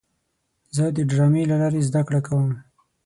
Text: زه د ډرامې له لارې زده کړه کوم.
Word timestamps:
زه 0.75 0.83
د 0.95 0.97
ډرامې 1.09 1.43
له 1.51 1.55
لارې 1.61 1.85
زده 1.89 2.01
کړه 2.07 2.19
کوم. 2.27 2.49